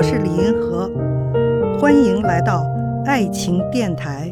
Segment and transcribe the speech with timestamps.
[0.00, 0.90] 我是李银河，
[1.78, 2.66] 欢迎来到
[3.04, 4.30] 爱情电台。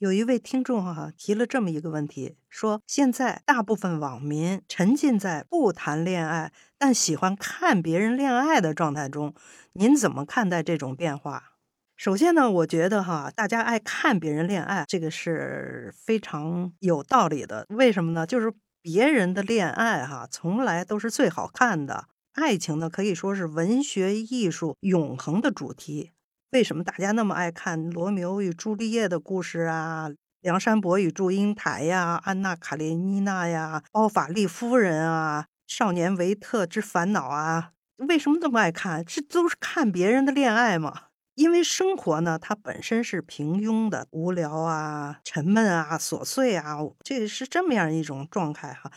[0.00, 9.34] 有一位听众哈、提了这么一个问题，说现在大部分网民沉浸在不谈恋爱但喜欢看别人恋爱的状态中，
[9.74, 11.52] 您怎么看待这种变化？
[11.98, 17.66] 首先呢，我觉得哈，大家爱看别人恋爱，这个是非常有道理的。
[17.68, 18.26] 为什么呢？
[18.26, 22.06] 就是别人的恋爱哈，从来都是最好看的。
[22.32, 26.12] 爱情呢，可以说是文学艺术永恒的主题。
[26.50, 30.10] 为什么大家那么爱看罗密欧与朱丽叶的故事啊？
[30.40, 37.70] 梁山伯与祝英台呀，安娜卡列尼娜呀，包法利夫人啊，少年维特之烦恼啊？
[38.08, 39.04] 为什么这么爱看？
[39.04, 41.02] 这都是看别人的恋爱嘛。
[41.36, 48.90] 因为生活呢，它本身是平庸的、无聊啊、沉闷啊、琐碎啊，这是这么样一种状态哈。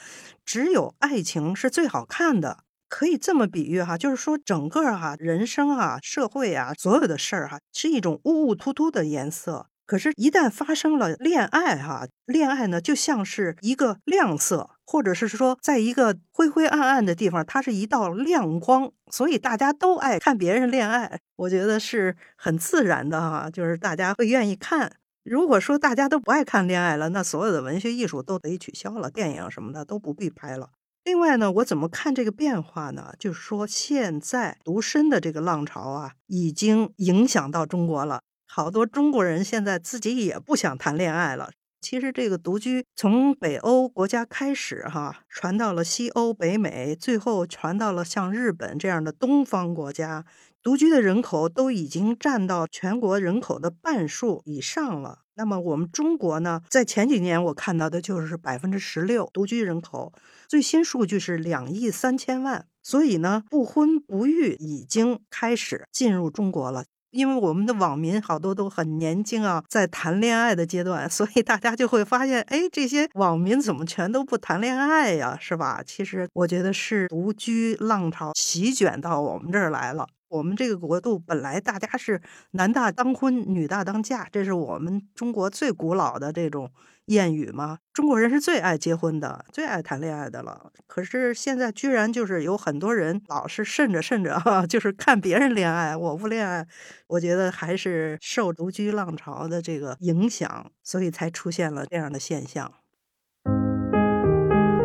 [0.44, 2.64] 只有爱情是最好看的。
[2.96, 9.66] 可以这么比喻哈，就是说整个哈人生啊、社会啊，所有的事儿哈，是一种雾雾突突的颜色。
[9.88, 18.92] 可是，一旦发生了恋爱哈，恋爱呢就像是一个亮色，或者是说，在一个灰灰暗暗的地方，它是一道亮光。
[19.12, 24.98] 所以大家都爱看别人恋爱，我觉得是很自然的哈，就是大家会愿意看。
[25.24, 30.70] 如果说大家都不爱看恋爱了，那所有的文学艺术都得取消了，电影什么的都不必拍了。
[31.04, 33.14] 另外呢，我怎么看这个变化呢？
[33.20, 38.22] 就是说，现在独身的这个浪潮啊，已经影响到中国了。
[38.48, 41.52] 好多中国人现在自己也不想谈恋爱了。
[41.82, 50.24] 其实这个独居从北欧国家开始，哈，传到了西欧、北美，最后传到了像日本这样的东方国家，
[50.64, 55.20] 独居的人口都已经占到全国人口的半数以上了。
[55.36, 60.14] 那么我们中国呢，在前几年我看到的就是百分之十六独居人口，
[60.48, 62.66] 最新数据是两亿三千万。
[62.82, 66.86] 所以呢，不婚不育已经开始进入中国了。
[67.12, 75.38] 因为我们的网民好多都很年轻啊，在谈恋爱的阶段， 所以大家就会发现，哎，这些网民怎么全都不谈恋爱呀？
[75.40, 75.84] 是吧？
[75.86, 80.08] 其实我觉得是独居浪潮席卷到我们这儿来了。
[80.34, 82.20] 我们这个国度本来大家是
[82.52, 86.72] 男大当婚，女大当嫁，这是我们中国最古老的这种
[87.06, 87.78] 谚语嘛。
[87.94, 90.72] 中国人是最爱结婚的，最爱谈恋爱的了。
[90.88, 96.66] 可是现在居然就是有很多人老是慎着慎着哈， 就是看别人恋爱，我不恋爱。
[97.06, 102.74] 我觉得还是受独居浪潮的这个影响，所以才出现了这样的现象。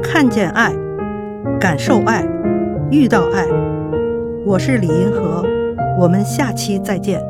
[0.02, 0.74] 看见爱，
[1.58, 2.22] 感受爱，
[2.90, 3.77] 遇到爱。
[4.48, 5.44] 我是李银河，
[5.98, 7.22] 我们下期再见。